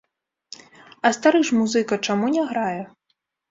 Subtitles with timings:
[1.09, 2.83] А стары ж музыка чаму не грае?